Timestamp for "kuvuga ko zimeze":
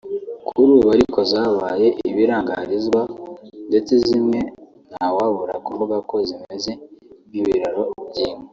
5.65-6.71